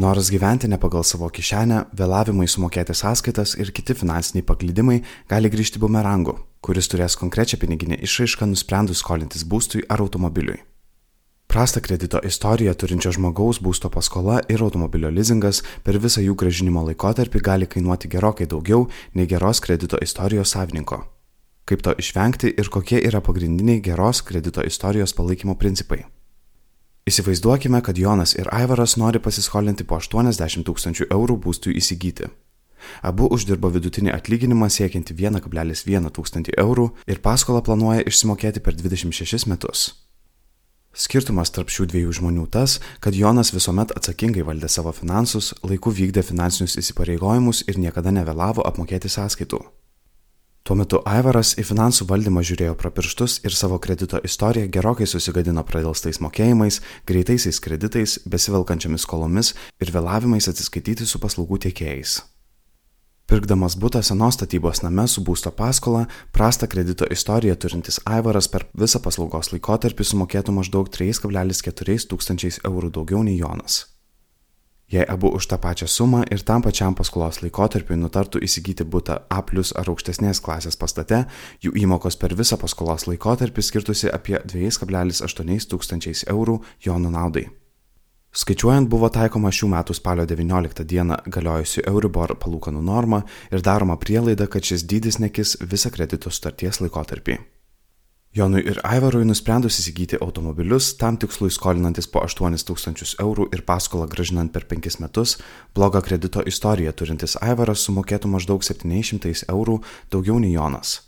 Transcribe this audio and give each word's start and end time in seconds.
Noras 0.00 0.30
gyventi 0.30 0.68
ne 0.68 0.78
pagal 0.80 1.02
savo 1.04 1.26
kišenę, 1.28 1.82
vėlavimai 1.92 2.46
sumokėti 2.48 2.94
sąskaitas 2.96 3.50
ir 3.60 3.68
kiti 3.76 3.92
finansiniai 3.92 4.46
paklydimai 4.48 5.02
gali 5.28 5.50
grįžti 5.52 5.80
bumerangu, 5.82 6.38
kuris 6.64 6.86
turės 6.88 7.18
konkrečią 7.20 7.58
piniginę 7.60 7.98
išraišką 8.06 8.46
nusprendus 8.48 9.02
skolintis 9.04 9.44
būstui 9.44 9.82
ar 9.92 10.00
automobiliui. 10.00 10.56
Prastą 11.52 11.82
kredito 11.84 12.22
istoriją 12.24 12.72
turinčio 12.80 13.12
žmogaus 13.12 13.60
būsto 13.60 13.90
paskola 13.92 14.38
ir 14.48 14.64
automobilio 14.64 15.10
lizingas 15.12 15.60
per 15.84 15.98
visą 16.00 16.24
jų 16.24 16.36
gražinimo 16.42 16.86
laikotarpį 16.86 17.42
gali 17.50 17.68
kainuoti 17.68 18.08
gerokai 18.08 18.46
daugiau 18.48 18.86
nei 19.12 19.28
geros 19.28 19.60
kredito 19.60 20.00
istorijos 20.00 20.54
savininko. 20.56 21.02
Kaip 21.68 21.84
to 21.84 21.92
išvengti 22.00 22.54
ir 22.56 22.72
kokie 22.72 23.02
yra 23.04 23.20
pagrindiniai 23.20 23.84
geros 23.84 24.24
kredito 24.24 24.64
istorijos 24.64 25.12
palaikymo 25.12 25.58
principai. 25.60 26.06
Įsivaizduokime, 27.08 27.80
kad 27.82 27.98
Jonas 27.98 28.34
ir 28.36 28.48
Aivaras 28.52 28.96
nori 29.00 29.18
pasiskolinti 29.22 29.86
po 29.88 29.96
80 29.96 30.66
tūkstančių 30.68 31.08
eurų 31.10 31.38
būstui 31.46 31.74
įsigyti. 31.80 32.28
Abu 33.04 33.28
uždirba 33.32 33.70
vidutinį 33.72 34.12
atlyginimą 34.14 34.68
siekianti 34.72 35.16
1,1 35.16 36.12
tūkstantį 36.16 36.56
eurų 36.60 36.90
ir 37.08 37.20
paskolą 37.24 37.64
planuoja 37.64 38.04
išsimokėti 38.08 38.62
per 38.64 38.76
26 38.76 39.48
metus. 39.50 39.90
Skirtumas 40.90 41.52
tarp 41.54 41.70
šių 41.70 41.86
dviejų 41.92 42.16
žmonių 42.18 42.48
tas, 42.50 42.80
kad 42.98 43.14
Jonas 43.14 43.52
visuomet 43.54 43.94
atsakingai 43.94 44.42
valdė 44.46 44.68
savo 44.68 44.90
finansus, 44.92 45.52
laiku 45.62 45.92
vykdė 45.94 46.24
finansinius 46.26 46.80
įsipareigojimus 46.82 47.62
ir 47.70 47.78
niekada 47.78 48.10
nevėlavo 48.10 48.66
apmokėti 48.66 49.12
sąskaitų. 49.12 49.62
Tuo 50.70 50.76
metu 50.78 51.00
Aivaras 51.02 51.56
į 51.58 51.64
finansų 51.66 52.04
valdymą 52.06 52.44
žiūrėjo 52.46 52.76
pro 52.78 52.92
pirštus 52.94 53.40
ir 53.42 53.56
savo 53.58 53.80
kredito 53.82 54.20
istoriją 54.22 54.68
gerokai 54.70 55.08
susigadino 55.10 55.64
pradėlstais 55.66 56.20
mokėjimais, 56.22 56.78
greitaisiais 57.10 57.58
kreditais, 57.58 58.14
besivelkančiamis 58.22 59.02
skolomis 59.02 59.50
ir 59.82 59.90
vėlavimais 59.90 60.46
atsiskaityti 60.46 61.10
su 61.10 61.18
paslaugų 61.18 61.58
tiekėjais. 61.66 62.20
Pirkdamas 63.26 63.74
būtą 63.82 63.98
senos 64.06 64.38
statybos 64.38 64.84
name 64.86 65.10
su 65.10 65.26
būsto 65.26 65.50
paskola, 65.50 66.06
prastą 66.30 66.70
kredito 66.70 67.10
istoriją 67.18 67.58
turintis 67.58 67.98
Aivaras 68.06 68.46
per 68.46 68.70
visą 68.70 69.02
paslaugos 69.02 69.50
laikotarpį 69.50 70.06
sumokėtų 70.06 70.54
maždaug 70.54 70.86
3,4 70.86 72.06
tūkstančiais 72.14 72.62
eurų 72.62 72.94
daugiau 72.94 73.26
nei 73.26 73.42
Jonas. 73.42 73.88
Jei 74.90 75.04
abu 75.06 75.28
už 75.30 75.46
tą 75.46 75.58
pačią 75.58 75.86
sumą 75.86 76.24
ir 76.30 76.42
tam 76.42 76.62
pačiam 76.62 76.96
paskolos 76.98 77.36
laikotarpiui 77.44 77.94
nutartų 77.96 78.40
įsigyti 78.42 78.82
būtą 78.82 79.20
A 79.30 79.42
plus 79.46 79.70
ar 79.78 79.86
aukštesnės 79.86 80.42
klasės 80.42 80.74
pastate, 80.76 81.24
jų 81.62 81.76
įmokos 81.78 82.18
per 82.18 82.34
visą 82.34 82.58
paskolos 82.58 83.06
laikotarpį 83.06 83.62
skirtusi 83.62 84.10
apie 84.10 84.40
2,8 84.42 85.70
tūkstančiais 85.70 86.24
eurų 86.26 86.58
Jonų 86.82 87.14
naudai. 87.14 87.44
Skaičiuojant 88.34 88.90
buvo 88.90 89.08
taikoma 89.14 89.54
šių 89.54 89.70
metų 89.76 89.94
spalio 89.94 90.26
19 90.26 90.82
dieną 90.82 91.22
galiojusi 91.26 91.86
Euribor 91.86 92.34
palūkanų 92.34 92.82
norma 92.82 93.22
ir 93.50 93.62
daroma 93.62 93.94
prielaida, 93.98 94.50
kad 94.50 94.66
šis 94.66 94.86
dydis 94.90 95.22
nekis 95.22 95.56
visą 95.62 95.94
kredito 95.94 96.30
sutarties 96.30 96.82
laikotarpį. 96.82 97.38
Jonui 98.30 98.60
ir 98.62 98.78
Aivarui 98.86 99.24
nusprendus 99.26 99.80
įsigyti 99.80 100.20
automobilius, 100.22 100.92
tam 100.94 101.16
tikslui 101.18 101.50
skolinantis 101.50 102.06
po 102.06 102.20
8000 102.22 103.16
eurų 103.18 103.48
ir 103.50 103.64
paskolą 103.66 104.04
gražinant 104.06 104.52
per 104.54 104.68
5 104.70 105.00
metus, 105.02 105.32
blogą 105.74 105.98
kredito 106.06 106.44
istoriją 106.46 106.92
turintis 106.94 107.34
Aivaras 107.42 107.82
sumokėtų 107.88 108.30
maždaug 108.30 108.62
700 108.62 109.48
eurų 109.50 109.80
daugiau 110.14 110.38
nei 110.38 110.52
Jonas. 110.54 111.00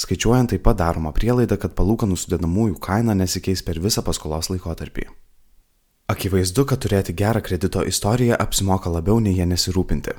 Skaičiuojant 0.00 0.54
taip 0.54 0.64
pat 0.64 0.78
daroma 0.80 1.12
prielaida, 1.12 1.58
kad 1.60 1.76
palūkanų 1.76 2.16
sudedamųjų 2.16 2.80
kaina 2.80 3.12
nesikeis 3.12 3.60
per 3.60 3.76
visą 3.76 4.00
paskolos 4.06 4.48
laikotarpį. 4.48 5.04
Akivaizdu, 6.08 6.64
kad 6.64 6.80
turėti 6.80 7.12
gerą 7.12 7.44
kredito 7.44 7.84
istoriją 7.84 8.40
apsimoka 8.40 8.88
labiau 8.88 9.20
nei 9.20 9.36
ją 9.36 9.44
nesirūpinti. 9.52 10.16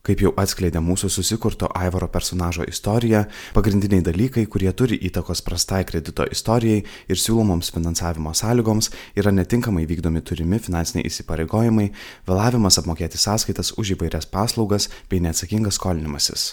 Kaip 0.00 0.22
jau 0.24 0.30
atskleidė 0.40 0.80
mūsų 0.80 1.10
susikurto 1.12 1.68
Aivaro 1.76 2.06
personažo 2.08 2.64
istorija, 2.64 3.26
pagrindiniai 3.52 4.00
dalykai, 4.00 4.46
kurie 4.48 4.70
turi 4.72 4.96
įtakos 4.96 5.42
prastai 5.44 5.82
kredito 5.84 6.24
istorijai 6.24 6.78
ir 6.80 7.18
siūlomoms 7.20 7.68
finansavimo 7.74 8.32
sąlygoms, 8.32 8.88
yra 9.20 9.32
netinkamai 9.36 9.84
vykdomi 9.90 10.22
turimi 10.24 10.56
finansiniai 10.58 11.04
įsipareigojimai, 11.10 11.90
vėlavimas 12.28 12.80
apmokėti 12.80 13.20
sąskaitas 13.20 13.74
už 13.76 13.92
įvairias 13.98 14.28
paslaugas 14.32 14.88
bei 15.10 15.20
neatsakingas 15.20 15.76
skolinimasis. 15.76 16.46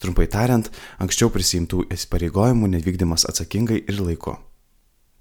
Trumpai 0.00 0.28
tariant, 0.30 0.70
anksčiau 1.02 1.32
prisimtų 1.34 1.88
įsipareigojimų 1.90 2.70
nevykdymas 2.76 3.26
atsakingai 3.28 3.82
ir 3.82 3.98
laiku. 3.98 4.36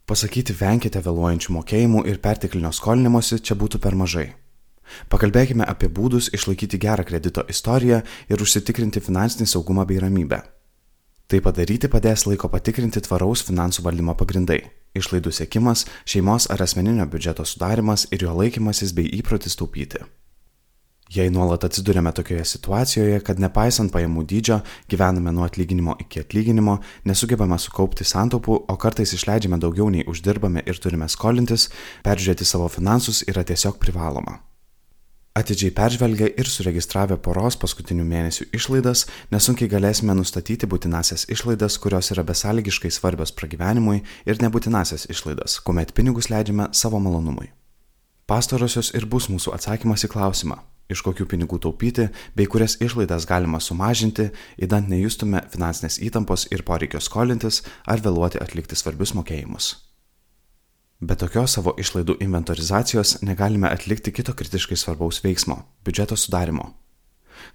Pasakyti 0.05 0.53
venkite 0.53 1.01
vėluojančių 1.01 1.57
mokėjimų 1.57 2.05
ir 2.13 2.21
perteklinio 2.21 2.71
skolinimosi 2.77 3.41
čia 3.41 3.57
būtų 3.57 3.81
per 3.81 3.97
mažai. 3.97 4.29
Pakalbėkime 5.09 5.65
apie 5.67 5.89
būdus 5.89 6.31
išlaikyti 6.33 6.79
gerą 6.79 7.05
kredito 7.07 7.43
istoriją 7.49 8.01
ir 8.29 8.41
užsitikrinti 8.41 9.03
finansinį 9.03 9.47
saugumą 9.47 9.85
bei 9.85 9.99
ramybę. 9.99 10.41
Tai 11.29 11.41
padaryti 11.45 11.85
padės 11.93 12.25
laiko 12.25 12.49
patikrinti 12.49 13.03
tvaraus 13.05 13.43
finansų 13.45 13.83
valdymo 13.85 14.15
pagrindai- 14.17 14.63
išlaidų 14.99 15.29
sėkimas, 15.29 15.85
šeimos 16.05 16.49
ar 16.49 16.63
asmeninio 16.65 17.05
biudžeto 17.05 17.45
sudarimas 17.45 18.07
ir 18.11 18.23
jo 18.25 18.33
laikymasis 18.33 18.93
bei 18.93 19.05
įprotis 19.19 19.55
taupyti. 19.55 20.01
Jei 21.09 21.29
nuolat 21.29 21.63
atsidurėme 21.65 22.11
tokioje 22.13 22.43
situacijoje, 22.45 23.21
kad 23.25 23.39
nepaisant 23.41 23.89
pajamų 23.93 24.25
dydžio, 24.29 24.59
gyvename 24.89 25.31
nuo 25.33 25.45
atlyginimo 25.47 25.95
iki 25.99 26.21
atlyginimo, 26.21 26.79
nesugebame 27.05 27.57
sukaupti 27.57 28.05
santaupų, 28.05 28.65
o 28.69 28.75
kartais 28.77 29.13
išleidžiame 29.13 29.57
daugiau 29.57 29.89
nei 29.89 30.05
uždirbame 30.05 30.61
ir 30.65 30.77
turime 30.77 31.09
skolintis, 31.09 31.69
peržiūrėti 32.05 32.45
savo 32.45 32.69
finansus 32.69 33.23
yra 33.27 33.43
tiesiog 33.43 33.81
privaloma. 33.81 34.48
Atidžiai 35.37 35.71
peržvelgę 35.71 36.27
ir 36.41 36.47
suregistravę 36.49 37.15
poros 37.21 37.55
paskutinių 37.61 38.03
mėnesių 38.07 38.47
išlaidas, 38.57 39.05
nesunkiai 39.29 39.69
galėsime 39.69 40.15
nustatyti 40.17 40.67
būtinasias 40.67 41.27
išlaidas, 41.29 41.77
kurios 41.77 42.09
yra 42.15 42.25
besąlygiškai 42.25 42.89
svarbios 42.91 43.31
pragyvenimui 43.37 44.01
ir 44.25 44.41
nebūtinasias 44.41 45.05
išlaidas, 45.13 45.59
kuomet 45.61 45.93
pinigus 45.93 46.31
leidžiame 46.33 46.71
savo 46.73 46.99
malonumui. 46.99 47.51
Pastarosios 48.29 48.89
ir 48.97 49.05
bus 49.09 49.29
mūsų 49.29 49.53
atsakymas 49.53 50.05
į 50.05 50.09
klausimą, 50.15 50.57
iš 50.89 51.05
kokių 51.05 51.27
pinigų 51.29 51.61
taupyti 51.61 52.07
bei 52.35 52.49
kurias 52.49 52.79
išlaidas 52.81 53.29
galima 53.29 53.61
sumažinti, 53.61 54.31
įdant 54.57 54.89
nejustume 54.89 55.43
finansinės 55.53 56.01
įtampos 56.09 56.47
ir 56.49 56.65
poreikio 56.65 57.01
skolintis 57.01 57.61
ar 57.85 58.01
vėluoti 58.01 58.41
atlikti 58.41 58.77
svarbius 58.77 59.13
mokėjimus. 59.17 59.88
Be 60.99 61.15
tokios 61.15 61.53
savo 61.55 61.71
išlaidų 61.79 62.17
inventorizacijos 62.25 63.21
negalime 63.23 63.69
atlikti 63.71 64.11
kito 64.11 64.33
kritiškai 64.35 64.75
svarbaus 64.75 65.21
veiksmo- 65.23 65.61
biudžeto 65.85 66.17
sudarimo. 66.19 66.73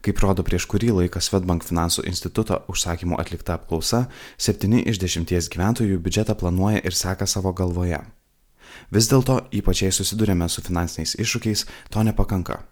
Kaip 0.01 0.19
rodo 0.25 0.43
prieš 0.43 0.65
kurį 0.65 0.89
laiką 0.97 1.21
Svetbank 1.21 1.65
finansų 1.65 2.07
instituto 2.09 2.63
užsakymų 2.73 3.21
atlikta 3.21 3.59
apklausa, 3.59 4.09
7 4.39 4.81
iš 4.89 4.99
10 4.99 5.49
gyventojų 5.53 6.01
biudžetą 6.01 6.35
planuoja 6.35 6.81
ir 6.85 6.93
seka 6.93 7.27
savo 7.27 7.53
galvoje. 7.53 8.01
Vis 8.91 9.09
dėlto, 9.09 9.47
ypač 9.53 9.83
jei 9.83 9.93
susidurėme 9.93 10.49
su 10.49 10.63
finansiniais 10.63 11.15
iššūkiais, 11.17 11.67
to 11.91 12.03
nepakanka. 12.03 12.65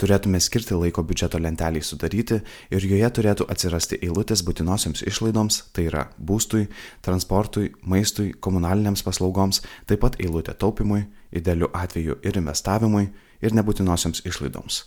Turėtume 0.00 0.40
skirti 0.42 0.76
laiko 0.78 1.04
biudžeto 1.06 1.38
lenteliai 1.42 1.84
sudaryti 1.84 2.40
ir 2.70 2.86
joje 2.90 3.10
turėtų 3.18 3.48
atsirasti 3.52 4.00
eilutės 4.02 4.44
būtinosioms 4.46 5.04
išlaidoms, 5.06 5.60
tai 5.72 5.86
yra 5.90 6.08
būstui, 6.18 6.66
transportui, 7.04 7.70
maistui, 7.82 8.32
komunaliniams 8.32 9.04
paslaugoms, 9.06 9.62
taip 9.86 10.02
pat 10.06 10.18
eilutė 10.20 10.56
taupimui, 10.58 11.04
idealiu 11.32 11.70
atveju 11.74 12.18
ir 12.22 12.42
investavimui 12.42 13.06
ir 13.44 13.54
nebūtinosioms 13.54 14.24
išlaidoms. 14.26 14.84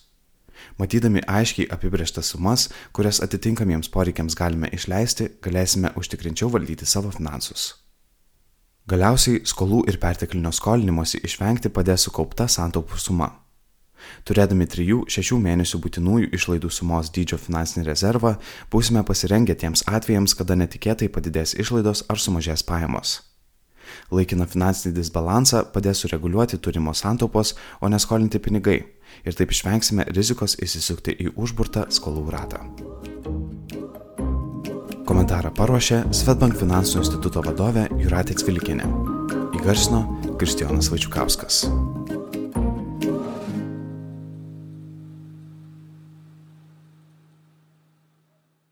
Matydami 0.77 1.21
aiškiai 1.27 1.69
apibrieštas 1.73 2.33
sumas, 2.33 2.67
kurias 2.93 3.21
atitinkamiems 3.23 3.89
poreikiams 3.93 4.37
galime 4.37 4.69
išleisti, 4.73 5.31
galėsime 5.41 5.93
užtikrinčiau 5.97 6.49
valdyti 6.53 6.85
savo 6.85 7.11
finansus. 7.13 7.73
Galiausiai 8.87 9.41
skolų 9.43 9.81
ir 9.91 9.97
perteklinio 9.99 10.53
skolinimosi 10.55 11.19
išvengti 11.27 11.71
padės 11.75 12.07
sukaupta 12.07 12.47
santaupų 12.47 13.01
suma. 13.03 13.33
Turėdami 14.27 14.67
3-6 14.69 15.39
mėnesių 15.43 15.79
būtinųjų 15.83 16.31
išlaidų 16.37 16.71
sumos 16.73 17.11
dydžio 17.13 17.39
finansinį 17.41 17.87
rezervą, 17.89 18.35
būsime 18.71 19.03
pasirengę 19.07 19.55
tiems 19.55 19.85
atvejams, 19.87 20.35
kada 20.37 20.59
netikėtai 20.59 21.09
padidės 21.09 21.55
išlaidos 21.57 22.05
ar 22.09 22.21
sumažės 22.21 22.65
pajamos. 22.67 23.21
Laikiną 24.11 24.47
finansinį 24.47 24.95
disbalansą 24.99 25.63
padės 25.73 26.03
sureguliuoti 26.03 26.59
turimos 26.63 27.03
santaupos, 27.03 27.55
o 27.81 27.89
neskolinti 27.91 28.39
pinigai 28.43 28.79
ir 29.25 29.37
taip 29.37 29.51
išvengsime 29.51 30.07
rizikos 30.11 30.57
įsisukti 30.63 31.15
į 31.23 31.33
užburtą 31.35 31.87
skolų 31.93 32.27
ratą. 32.35 32.63
Komentarą 35.07 35.53
paruošė 35.55 36.01
Svetbank 36.11 36.57
finansų 36.59 36.99
instituto 36.99 37.43
vadovė 37.45 37.87
Juratė 38.03 38.35
Cvilikinė. 38.41 38.91
Įgarsino 39.55 40.03
Kristijonas 40.35 40.91
Vačiukauskas. 40.91 41.63